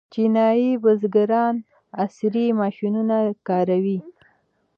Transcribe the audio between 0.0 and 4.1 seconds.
چینايي بزګران عصري ماشینونه کاروي.